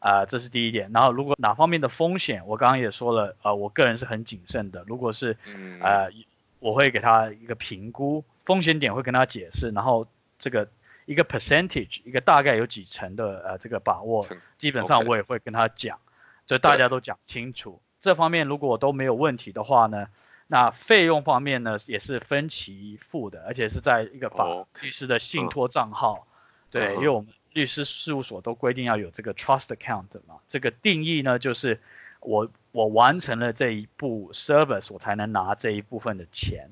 [0.00, 0.90] 啊、呃，这是第一点。
[0.92, 4.82] 然后如果哪方面的风险，我刚刚也说了，呃，我个人是很谨慎的。
[4.88, 5.36] 如果是
[5.80, 6.10] 呃，
[6.58, 10.68] 我会给他一个评估风险点，会跟他解释，然后这个
[11.04, 14.26] 一个 percentage，一个大概有几成的呃这个把握，
[14.58, 16.00] 基本上我也会跟他讲，
[16.48, 17.80] 所以大家都讲清楚。
[18.00, 20.08] 这方面如果都没有问题的话呢，
[20.48, 26.12] 那费用方面呢，也是分期付的，而且是在一个法律师的信托账号。
[26.12, 26.24] Oh.
[26.70, 30.36] 对，因为我们律师事务所都规定要有这个 trust account 嘛。
[30.46, 31.80] 这个定义呢，就是
[32.20, 36.70] 我我完成了这一步 service，我才能拿这一部分的钱。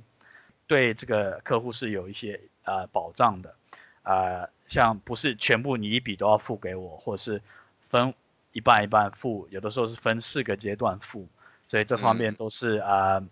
[0.68, 3.56] 对这个客户是有一些呃保障的，
[4.02, 7.42] 呃，像不是全部你一笔都要付给我，或者是
[7.90, 8.14] 分
[8.52, 11.26] 一半一半付，有的时候是分四个阶段付，
[11.66, 13.18] 所以这方面都是啊。
[13.18, 13.28] 嗯呃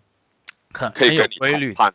[0.73, 1.93] 很很有规律的，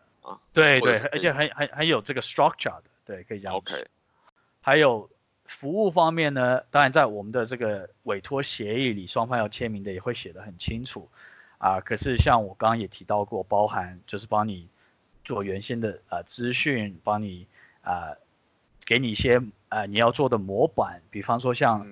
[0.52, 3.54] 对对，而且很很很有这个 structure 的，对，可以这样。
[3.56, 3.86] OK。
[4.60, 5.10] 还有
[5.46, 11.08] 服务方面呢，当然在我们的这个委托协议里，双方要签名的也会写得很清楚
[11.58, 11.80] 啊。
[11.80, 14.68] 可是像我刚刚也提到过，包含就是帮你
[15.24, 17.46] 做原先的呃资讯，帮你
[17.82, 18.14] 啊
[18.84, 21.86] 给你一些呃你要做的模板，比方说像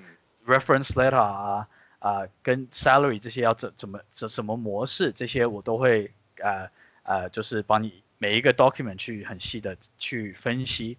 [0.47, 1.67] reference letter 啊
[1.99, 6.13] 啊跟 salary 这些要怎怎么怎什么模式，这些我都会。
[6.43, 6.71] 呃
[7.03, 10.99] 呃，就是帮你每一个 document 去很细的去分析，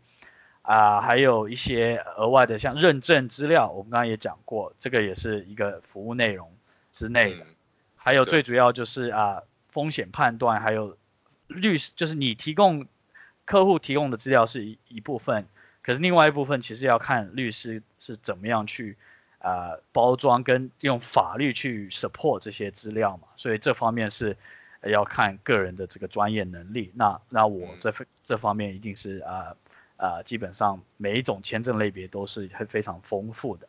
[0.62, 6.50] 啊、呃，还有一些额外的像认证资料，我们刚刚也讲过，这个也是一个服务内容
[6.94, 7.44] 之内的。
[7.44, 7.48] 嗯、
[7.98, 10.98] 还有最主要就是啊、呃，风险判断，还有
[11.48, 12.88] 律师，就是你提供
[13.44, 15.46] 客户提供的资料是一一部分，
[15.82, 18.96] 可是另外一部分其实要看律师是怎么样去
[19.40, 24.38] 啊、呃、包装跟用法律去 support 这些资料嘛，所以这方面是。
[24.84, 29.56] 要看个人的这个专业能力，那那我这份这方面一定是啊啊、
[29.98, 33.68] 呃呃，基本上每一种签证类别都是会非常丰富的。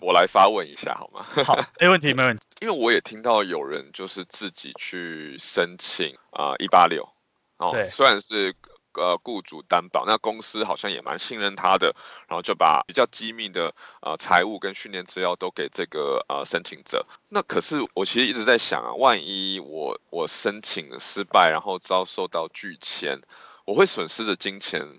[0.00, 1.22] 我来发问一下好吗？
[1.44, 2.42] 好，没问题，没问题。
[2.60, 7.08] 因为我也听到有人就是自己去申请啊一八六，
[7.56, 8.54] 哦，对虽然是。
[8.98, 11.94] 呃，雇主担保，那公司好像也蛮信任他的，
[12.26, 17.06] 然后就把比较机密的呃财务跟训练资料都给这个呃申请者。
[17.28, 23.20] 那可是我其实一直在想啊，万一我我申请失败，然后遭受到拒签，
[23.64, 24.98] 我会损失的金钱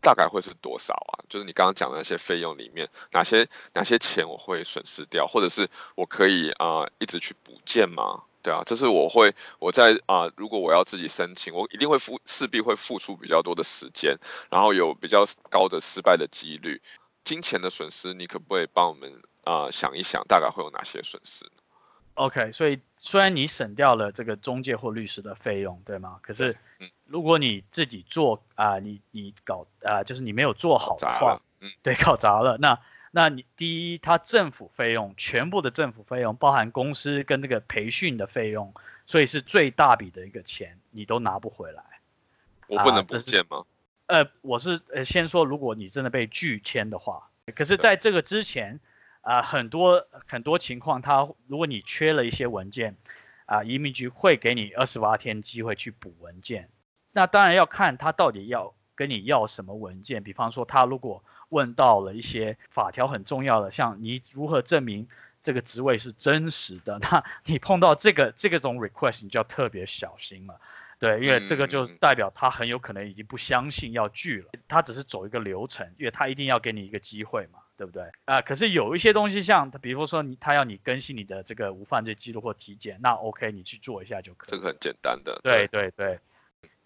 [0.00, 1.24] 大概会是多少啊？
[1.28, 8.22] 就是你刚刚讲的那些费用里面，哪些哪些钱我会损失掉，或者是我可以啊、一直去补件吗？
[8.46, 14.16] 对啊，这是我会我在啊、呃，如果我要自己申请，我一定会付，势必会付出比较多的时间，
[14.52, 16.80] 然后有比较高的失败的几率，
[17.24, 21.44] 金钱的损失，你可不可以帮我们啊、呃、想一想，大概会有哪些损失
[22.14, 26.20] ？OK，所以虽然你省掉了这个中介或律师的费用，对吗？
[26.22, 26.56] 可是，
[27.04, 32.78] 如果你自己做啊、呃，你你搞啊、呃，就是你没有做好的话，嗯，对，搞砸了，那。
[33.10, 38.74] 那你第一，它政府费用全部的政府费用包含公司跟这个培训的费用，
[39.06, 41.82] 所以是最大笔的一个钱，你都拿不回来。
[42.66, 43.64] 我不能补件吗？
[44.06, 48.80] 呃，我是呃先说，如果你真的被拒签的话，可是在这个之前，
[49.20, 52.96] 啊、呃，很多很多情况，他如果你缺了一些文件，
[53.46, 56.68] 啊、呃，移民局会给你二十八天机会去补文件。
[57.12, 60.22] 那当然要看他到底要跟你要什么文件。
[60.22, 65.08] 比方说，他如果问到了一些法条很重要的，像你如何证明
[65.42, 70.60] 这个职位是真实的， 那你碰到这个这个种 request，你就要特别小心了。
[70.98, 78.04] 对，因为这个就代表他很有可能已经不相信要拒了，他只是走一个流程，因为他一定要给你一个机会嘛，对不对？
[78.24, 84.50] 啊、呃，可是有一些东西像他，比如说你他要你更新你的这个无犯罪记录或体检，那 OK，你去做一下就可以。
[84.50, 85.38] 这个很简单的。
[85.44, 86.18] 对对对。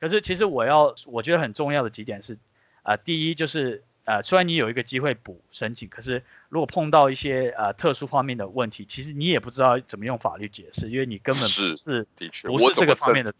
[0.00, 2.34] 可是其实我要我觉得很重要的几点是，
[2.82, 13.32] 啊、呃，第一就是呃，虽然你有一个机会补申请，可是如果碰到一些呃特殊方面的问题，其实你也不知道怎么用法律解释，因为你根本不是，是的确不是这个方面的。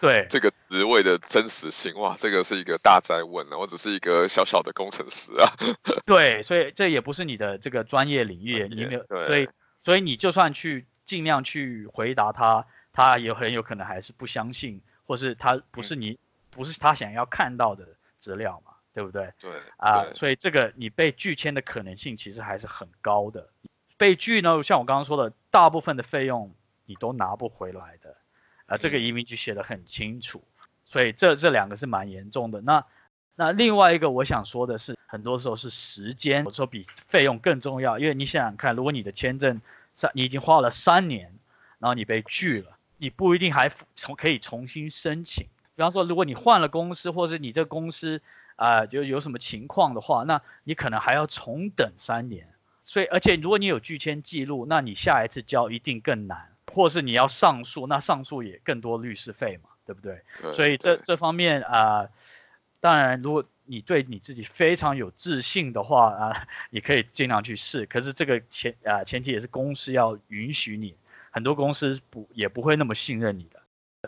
[0.00, 3.56] 对这个职位的真实性，哇，这个是一个大灾问呢。
[3.56, 5.54] 我只是一个小小的工程师啊。
[6.04, 9.48] 对，所以这也不是你的这个专业领域，你没有，所以
[9.80, 16.18] 所以你就算去尽量去回答他，他也很有可能还是不相信，或是他不是你、嗯、
[16.50, 17.86] 不是他想要看到的
[18.18, 19.32] 资料嘛，对不对？
[19.38, 23.48] 对啊、呃，所以这个你被拒签的可能性其实还是很高的。
[23.96, 26.52] 被拒呢，像我刚刚说的，大部分的费用
[26.86, 28.16] 你都拿不回来的。
[28.66, 30.42] 啊，这个移民局写的很清楚，
[30.84, 32.60] 所以这这两个是蛮严重的。
[32.60, 32.84] 那
[33.34, 37.98] 那另外一个我想说的是，很多时候是时间，我说比费用更重要。
[37.98, 39.60] 因为你想想看，如果你的签证
[39.94, 41.32] 三，你已经花了三年，
[41.78, 45.46] 然后你被拒了，你不一定还重可以重新申请。
[45.74, 48.22] 比方说，如果你换了公司，或是你这公司
[48.56, 52.48] 啊、呃、就有什么情况的话，那你可能还要重等三年。
[52.84, 56.48] 所以，而且如果你有拒签记录，那你下一次交一定更难。
[56.74, 60.22] 或是你要上诉，那上诉也更多律师费嘛，对不对？
[60.40, 62.10] 对，所以这这方面啊、呃，
[62.80, 67.84] 当然如果你对你自己非常有自信的话啊、呃，你可以尽量去试。
[67.84, 70.96] 可是这个前啊、呃、前提也是公司要允许你，
[71.30, 73.60] 很多公司不也不会那么信任你的。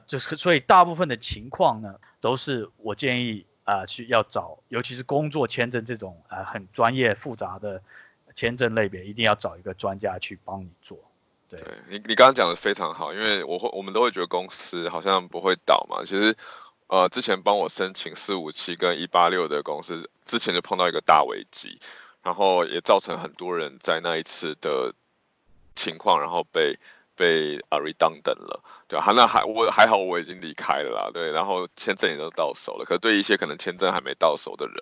[0.07, 7.83] 就是所以大部分的情况呢，都是我建议啊、呃、去要找，尤其是工作签证这种啊、呃、很专业复杂的
[8.35, 10.99] 签证类别，一定要找一个专家去帮你做。
[11.49, 16.03] 对你，你刚刚讲的非常好，因为我会，我们都会觉得公司好像不会倒嘛。
[16.05, 16.35] 其实，
[16.87, 21.79] 呃，之前帮我申请四五七跟一八六的公司，之前就碰到一个大危机，
[22.23, 24.95] 然后也造成很多人在那一次的
[25.77, 26.79] 情况，然后被
[27.17, 29.13] 被啊 redundant 了，对吧？
[29.15, 32.85] 那还我还好，我已经离开了啦，对，然后签证也都到手了。
[32.85, 34.77] 可是对一些可能签证还没到手的人。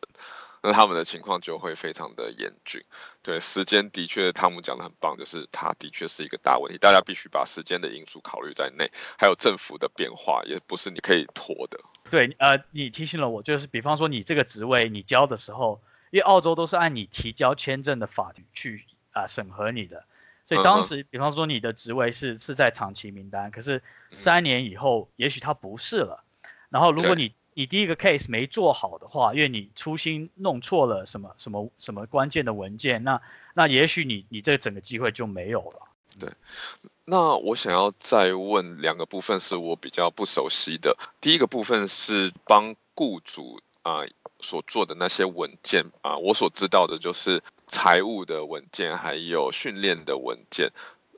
[0.64, 2.85] 那他们的情况就会非常的严峻，
[3.21, 11.81] 对，时间的确，汤姆讲的很棒，就是它的确是一个大问题，大家必须把时间的因素考虑在内，还有政府的变化，也不是你可以拖的。
[12.11, 20.05] 对，呃，你提醒了我，就是比方说你这个职位你交的时候，因为澳洲都是按你提交签证的法律去啊、呃、审核你的，
[20.46, 23.83] 所以当时比方说你的职位是是在长期名单，可是
[24.18, 26.24] 三年以后，也许它不是了，
[26.68, 33.20] 然后如果你你第一个 case 没做好的话，因为你粗心弄错了什么什么什么关键的文件，那
[33.55, 35.88] 那也许你你这整个机会就没有了。
[36.18, 36.31] 对，
[37.05, 40.96] 那我想要再问两个部分是我比较不熟悉的。
[41.20, 44.09] 第一个部分是帮雇主啊、呃、
[44.40, 50.70] 所做的那些文件啊、呃，我所知道的就是财务的文件，还有训练的文件。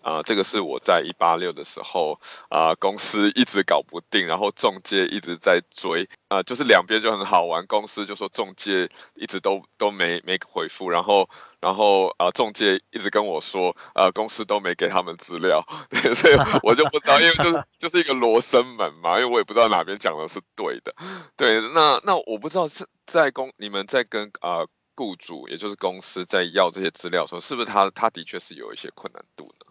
[0.04, 15.66] 啊、呃，这个是我在一八六的时候，啊、呃，公司一直搞不定，然后中介一直在追，啊、呃，就是两边就很好玩，公司就说中介一直都都没没回复，然后然后啊，中、介一直跟我说，呃，公司都没给他们资料，
[16.14, 20.94] 所以我就不知道，因为就是就是一个罗生门嘛，因为我也不知道哪边讲的是对的，
[21.34, 29.66] 对，那那我不知道是在公你们在跟啊雇主，也就是公司在要这些资料的时候，是不是他他的确是有一些困难度呢？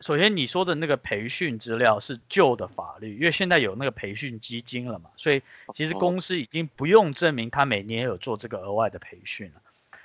[0.00, 5.42] 首先，你说的那个培训资料是旧的法律，因为现在有那个培训基金了嘛，所以
[5.74, 9.60] 其实公司已经不用证明他每年有做这个额外的培训了。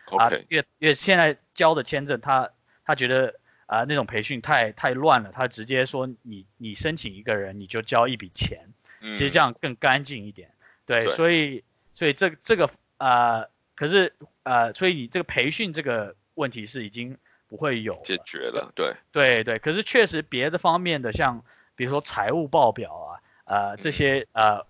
[0.08, 2.52] OK，因为因为现在交的签证他，他
[2.88, 10.52] 他觉得啊、呃、那种培训太太乱了，他直接说你你申请一个人你就交一笔钱，其实这样更干净一点。
[10.86, 17.18] 对，对所以所以这这个啊、呃，可是啊、呃，所以你这个培训这个问题是已经。
[17.48, 21.44] 不会有解决了，对对对，可是确实别的方面的，像
[21.76, 24.66] 比如说财务报表啊，呃这些呃，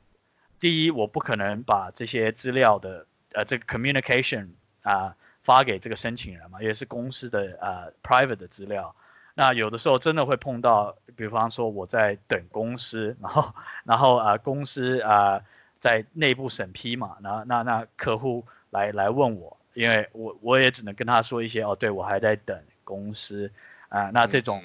[0.60, 4.49] 第一我不可能把这些资料的呃这个 communication
[4.82, 8.93] 啊、呃、发给这个申请人嘛，也是公司的呃 private 的资料，
[9.36, 15.43] 那有的时候真的会碰到，比方说我在等公司，然后然后啊、呃、公司啊、呃、
[15.80, 18.45] 在内部审批嘛，然后那那客户
[18.76, 19.57] 来来问我。
[19.73, 23.51] 因为我我也只能跟他说一些哦，对我还在等公司
[23.89, 24.63] 啊、呃，那这种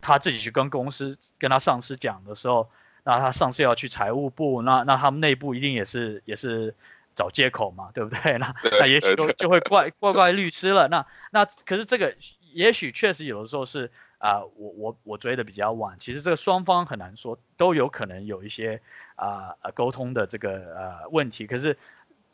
[0.00, 2.68] 他自己去跟公司跟他上司讲的时候，
[3.04, 6.74] 那他上司要去财务部，那那他们内部一定也是也是
[7.14, 8.38] 找借口嘛，对不对？
[8.42, 10.88] 那那也许就就会怪怪怪律师了。
[10.88, 12.16] 那那可是这个
[12.52, 13.92] 也许确实有的时候是。
[14.20, 18.80] 啊、呃，我我我追的比较晚，其实这个双方很难说，都有可能有一些
[19.14, 21.78] 啊呃沟通的这个呃问题，可是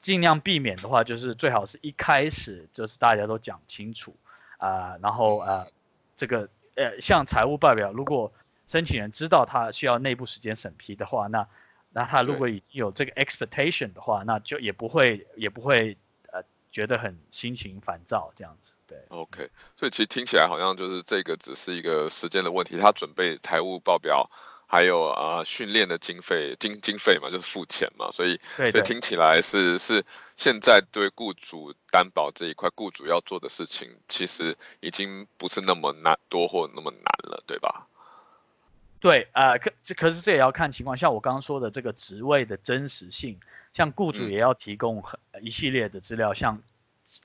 [0.05, 4.15] 尽量避免的话，就是最好是一开始就是大家都讲清楚
[4.59, 5.67] 啊、然后呃
[6.15, 8.31] 这个呃像财务报表，如果
[8.69, 11.49] 申请人知道他需要内部时间审批的话，那
[11.91, 15.97] 那他如果已经有这个 expectation 的话，那就也不会也不会
[16.33, 18.73] 呃觉得很心情烦躁这样子。
[18.87, 24.31] 对，OK，所以其实听起来好像就是这个只是一个时间的问题，他准备财务报表，
[24.75, 30.05] 还有啊训练的经费经经费嘛，就是付钱嘛，所以对对所以听起来是是
[30.35, 37.87] 现在对雇主担保这一块，雇主要做的事情其实已经不是那么难多或那么难了，对吧？
[38.99, 43.39] 对，呃，可这可是这也要看情况，像我刚刚说的这个职位的真实性，
[43.75, 46.63] 像雇主也要提供很一系列的资料，嗯、像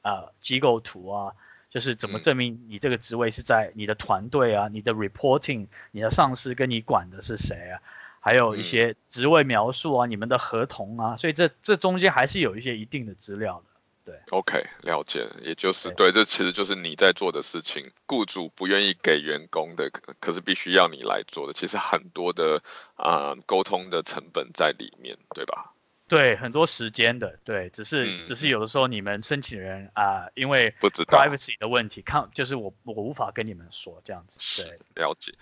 [0.03, 1.33] 呃机构图啊。
[1.69, 7.81] 就是怎么证明你这个职位是在你的团队啊，你的 reporting，你的上司跟你管的是谁啊？
[8.21, 13.69] 还有一些职位描述啊，你们的合同啊，所以这这中间还是有一些一定的资料的。
[14.05, 22.63] 对，OK，了解，也就是对，对，这其实就是你在做的事情，雇主不愿意给员工的，可是必须要你来做的，其实很多的
[22.95, 25.73] 啊、呃、沟通的成本在里面，对吧？
[26.09, 34.63] 对，很多时间的，对，只是、嗯、只是有的时候你们申请人啊、呃，因为 privacy 的问题，看就是我我无法跟你们说这样子。
[34.63, 35.33] 对，了解。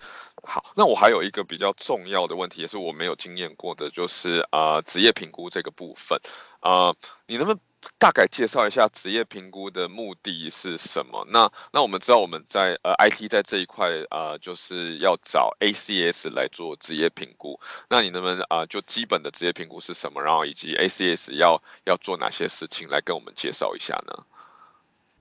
[0.44, 6.20] 好，那我还有一个比较重要的问题，也是我没有经验过的，就是啊、呃，职业评估这个部分
[6.60, 6.96] 啊、呃，
[7.26, 7.60] 你能不能？
[7.98, 11.24] 大概介绍一下职业评估的目的是什么？
[11.30, 17.60] 那那我们知道我们在呃 IT 在这一块呃就是要找 ACS 来做职业评估。
[17.88, 20.22] 那你能不能啊、就基本的职业评估是什么？
[20.22, 24.24] 然后以及 ACS 要要做哪些事情来跟我们介绍一下呢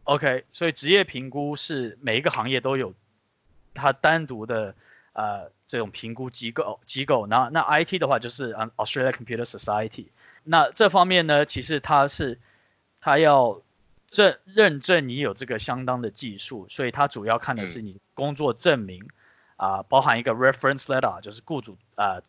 [0.05, 2.93] ？OK，所以职业评估是每一个行业都有
[3.73, 4.73] 它单独的
[5.13, 7.27] 呃这种评估机构机构。
[7.27, 10.07] 那那 IT 的话就是嗯 Australia Computer Society。
[10.47, 12.39] 那这方面呢，其实他是。
[12.99, 13.61] 他要
[14.09, 19.07] 证认证你有这个相当的技术，所以他主要看的是你工作证明
[19.55, 22.23] 啊、呃，包含一个 reference letter，就是雇主啊、呃、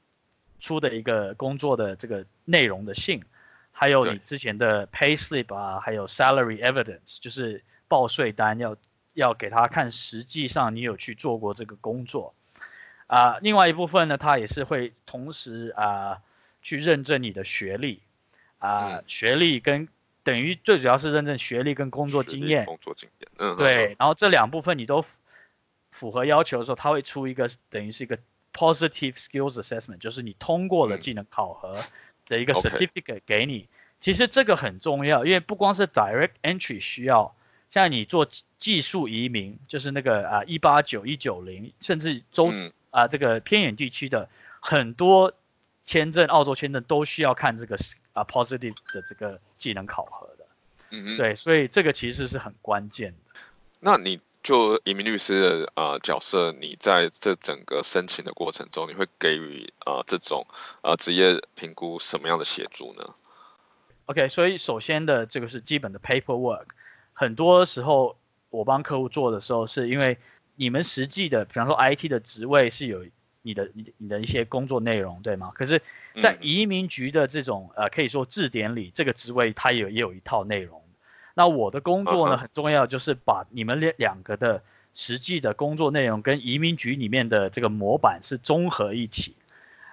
[0.61, 3.25] 出的一个工作的这个内容的信，
[3.73, 8.77] 还有你之前的 pay slip 啊，还有 salary evidence，就是报税单要
[9.15, 12.35] 要给他看，实际上你有去做过这个工作
[13.09, 13.41] 啊、呃。
[13.41, 16.23] 另外一部分呢，他也是会同时啊、呃、
[16.63, 18.01] 去认证你的学历
[18.59, 19.89] 啊、呃，学历跟
[20.25, 25.05] 等于最主要是认证学历跟工作经验，工作经验，嗯，对，然后这两部分你都
[25.91, 28.19] 符合要求的时候，他会出一个等于是一个
[28.53, 31.79] positive skills assessment，就是你通过了技能考核
[32.27, 33.69] 的一个 certificate 给你。
[34.01, 37.35] 其实这个很重要，因为不光是 direct entry 需要，
[37.71, 38.29] 像你做
[38.59, 42.53] 技术移民，就是那个啊一八九一九零，甚至州
[42.91, 44.29] 啊、嗯、这个偏远地区的
[44.61, 45.33] 很多
[45.87, 47.77] 签证，澳洲签证都需要看这个。
[48.19, 50.47] 啊，positive 的这个技能考核的，
[50.91, 53.41] 嗯嗯，对，所以这个其实是很关键的。
[53.81, 60.47] 那你就移民律师的呃角色，你在这整个申请的过程中，你会给予呃这种
[60.83, 63.15] 呃职业评估什么样的协助呢
[64.07, 66.67] ？OK，所以首先的这个是基本的 paperwork，
[67.13, 68.19] 很多时候
[68.51, 70.19] 我帮客户做的时候，是因为
[70.57, 73.07] 你们实际的，比方说 IT 的职位是有。
[73.43, 75.53] 你的你你的一些工作内容对吗？
[75.55, 75.81] 可是，
[76.21, 80.83] 在移民局的这种呃可以说字典里，这个职位它也有也有一套内容。
[81.35, 84.63] 那我的工作呢很重要，就是把你们两两个的
[84.93, 89.37] 实际的工作内容跟移民局里面的这个模板是综合一起。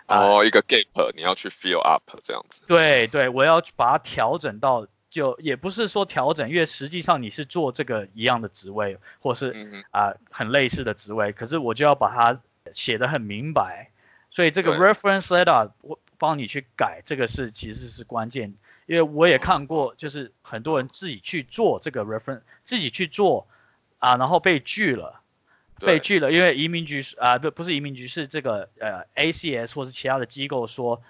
[0.08, 2.64] 哦，一个 gap 你要去 fill up 这样子。
[2.68, 12.42] 对对，我要把它调整到，就也不是说调整，因为实际上你是做这个一样的职位，或是啊、呃、很类似的职位，可是我就要把它。
[12.74, 13.92] 写的很明白，
[14.32, 18.56] 所以这个 reference letter 我帮你去改，这个是其实是关键，
[18.86, 23.48] 因为我也看过，就是很多人自己去做这个 reference，自己去做
[24.00, 25.22] 啊，然后被拒了，
[25.80, 31.02] 被拒了，因为移民局啊不不是移民局是这个呃 ACS 或是其他的机构说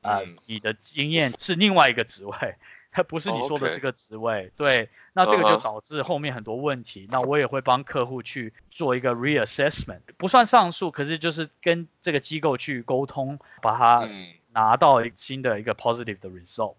[0.00, 2.56] 啊、呃、你的经验是另外一个职位。
[2.92, 4.50] 它不是你说的这个职位，oh.
[4.56, 7.02] 对，那这个就导致后面很多问题。
[7.02, 7.12] Uh -huh.
[7.12, 14.08] 那我也会帮客户去做一个 reassessment，不算上诉，可是就是跟这个机构去沟通，把它
[14.52, 16.74] 拿到新的一个 positive 的 result。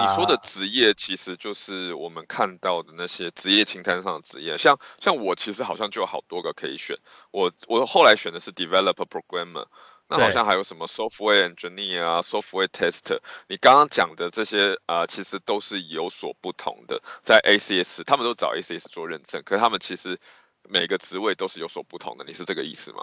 [0.00, 6.96] 你说的职业其实就是我们看到的那些职业清单上的职业，像像我其实好像就有好多个可以选，
[7.30, 9.66] 我我后来选的是 developer programmer，
[10.08, 20.18] 那好像还有什么 software engineer 啊，software tester，你刚刚讲的这些啊、呃，其实都是有所不同的，在 ACS 他们都找 ACS 做认证，可是他们其实
[20.68, 23.00] 每个职位都是有所不同的，你是这个意思吗？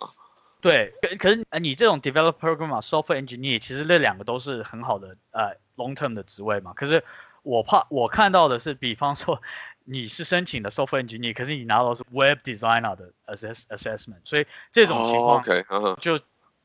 [0.62, 6.74] 对，可可是你这种 developer programmer software engineer，其实那两个都是很好的呃 long term 的职位嘛。
[6.74, 7.04] 可是
[7.44, 9.42] 我怕我看到的是，比方说
[9.86, 15.42] 你是申请的 software engineer，可是你拿到的是 web designer 的 assess assessment，所以这种情况
[16.02, 16.20] 就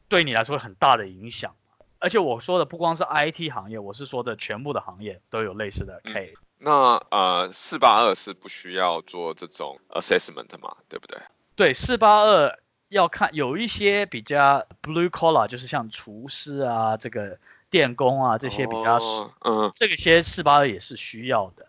[0.09, 1.55] 对你来说很大的影响。
[1.99, 6.35] 而且我说的不光是 IT 行业，我是说的全部的行业都有类似的 case。
[6.59, 6.71] 那
[7.11, 11.19] 呃四八二是不需要做这种 assessment 嘛，对不对？
[11.57, 12.59] 对，四八二。
[12.91, 17.39] 要看有一些比较 blue collar，就是像厨师啊，这个
[17.69, 18.99] 电工啊这些比较，
[19.41, 21.67] 嗯，这个些四八二也是需要的，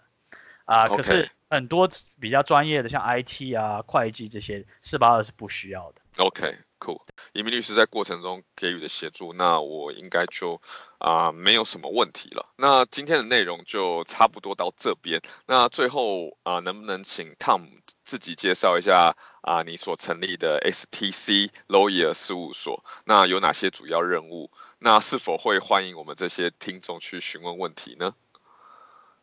[0.66, 6.02] 啊，可是很多比较专业的像 IT 啊、会计这些四八二是不需要的。
[6.18, 7.02] OK，cool。
[7.34, 10.62] 移民律师在过程中给予的协助，那我应该就
[10.98, 12.48] 啊、没有什么问题了。
[12.56, 15.22] 那今天的内容就差不多到这边。
[15.46, 17.68] 那最后啊、能不能请 Tom
[18.04, 19.16] 自己介绍一下？
[19.42, 24.50] 啊，你所成立的 STC Lawyer 事务所，那有哪些主要任务？
[24.80, 28.16] 那是否会欢迎我们这些听众去询问问题呢？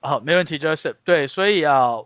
[0.00, 0.96] 好，没问题，Joseph。
[1.04, 2.02] 对，所以啊，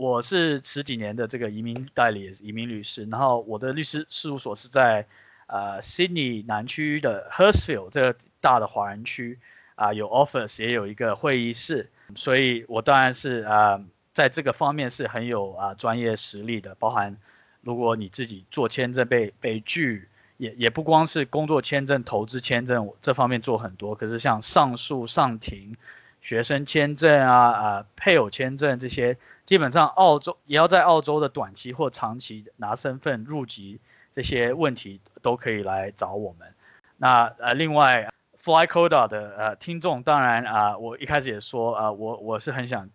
[0.00, 3.04] 我是十几年的这个移民代理，移民律师。
[3.04, 5.06] 然后我的律师事务所是在
[5.46, 9.38] 呃 Sydney 南区的 Hurstville 这个大的华人区
[9.74, 11.90] 啊，有 office 也有一个会议室。
[12.14, 13.84] 所以我当然是啊，
[14.14, 17.18] 在这个方面是很有啊专业实力的，包含。
[17.60, 25.76] 如果你自己做签证被被拒，也也不光是工作签证、投资签证这方面做很多，可是像上诉、上庭、
[26.22, 29.16] 学生签证啊啊配偶签证这些，
[29.46, 33.80] 基本上澳洲也要在澳洲的短期或长期拿身份入籍
[34.12, 36.54] 这些问题都可以来找我们。
[36.96, 38.12] 那呃另外
[38.42, 42.88] FlyCoda 的呃听众，当然啊我一开始也说啊我我是很想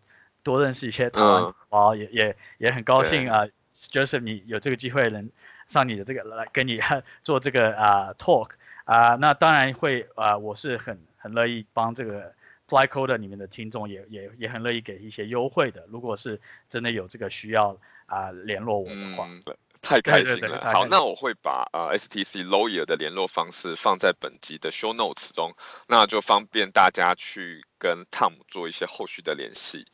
[0.44, 3.48] 多认识一些台湾啊、嗯、也也也很高兴啊。
[3.78, 5.30] 就是你有这个机会能
[5.68, 6.80] 上你的这个来跟你
[7.24, 8.52] 做这个啊 talk
[8.86, 12.32] 啊，那当然会啊，我是很很乐意帮这个
[12.68, 19.44] FlyCoder 里面的听众也也也很乐意给一些优惠的，如果是真的有这个需要啊联络我的话，嗯，
[19.82, 20.40] 太开心了。
[20.40, 25.54] 对对对，好，那我会把呃 STC Lawyer 的联络方式放在本集的 show notes 中，
[25.88, 29.86] 那就方便大家去跟汤姆做一些后续的联系。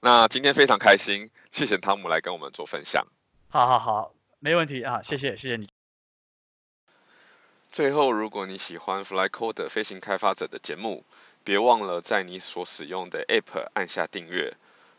[0.00, 3.06] 那今天非常开心，谢谢汤姆来跟我们做分享。
[3.48, 5.68] 好好好，没问题啊，谢谢谢谢你。
[7.70, 11.04] 最后，如果你喜欢 FlyCoder 飞行开发者的节目，
[11.48, 14.52] 别忘了在你所使用的 App 按下订阅。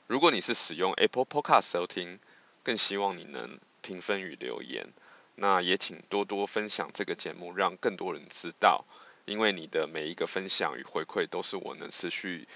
[0.08, 2.18] 如果你是使用 Apple Podcast 收听，
[2.64, 4.88] 更希望你能评分与留言。
[5.36, 8.84] 那也请多多分享这个节目，让更多人知道。
[9.26, 12.48] 因为你的每一个分享与回馈，都是我能持续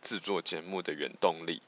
[0.00, 1.60] 制作节目的原动力。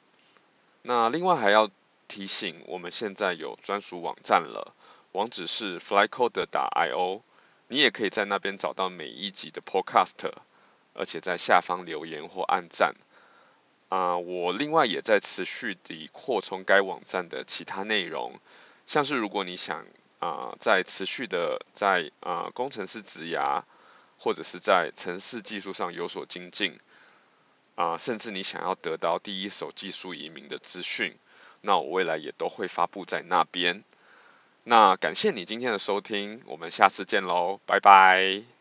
[0.83, 1.69] 那另外还要。
[2.07, 4.77] 提醒，我们现在有专属网站了，
[5.11, 7.23] 网址是 flycoder.io，
[7.67, 10.31] 你也可以在那边找到每一集的 podcast，
[10.97, 12.95] 而且在下方留言或按赞。
[13.89, 18.41] 啊、我另外也在持续地扩充该网站的其他内容，
[18.87, 19.87] 像是如果你想
[20.19, 23.63] 啊、在持续的在啊、工程师职涯，
[24.19, 26.81] 或者是在城市技术上有所精进，
[27.77, 31.15] 啊、甚至你想要得到第一手技术移民的资讯。
[31.61, 33.85] 那我未来也都会发布在那边。
[34.65, 38.56] 那感谢你今天的收听，我们下次见喽，拜拜。